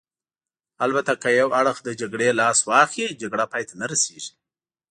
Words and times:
البته 0.85 1.13
که 1.21 1.29
یو 1.41 1.49
اړخ 1.61 1.77
له 1.85 1.91
جګړې 2.01 2.27
لاس 2.39 2.59
واخلي، 2.69 3.07
جګړه 3.21 3.45
پای 3.51 3.63
ته 3.69 3.73
نه 3.81 3.85
رسېږي. 3.91 4.31